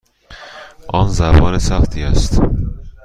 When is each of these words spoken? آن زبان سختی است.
آن 0.87 1.07
زبان 1.09 1.57
سختی 1.59 2.03
است. 2.03 2.41